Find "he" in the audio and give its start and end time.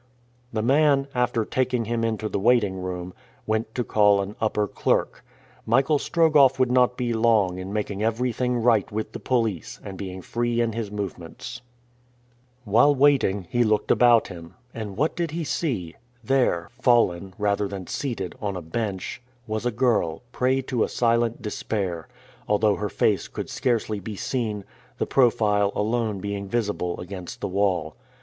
13.51-13.63, 15.29-15.43